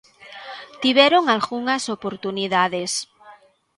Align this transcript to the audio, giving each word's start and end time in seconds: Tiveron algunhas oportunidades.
Tiveron 0.83 1.23
algunhas 1.35 1.83
oportunidades. 1.95 2.91